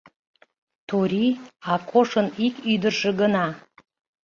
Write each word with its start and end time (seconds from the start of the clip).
Турий— 0.87 1.33
Акошын 1.73 2.27
ик 2.45 2.55
ӱдыржӧ 2.73 3.09
гына. 3.21 3.45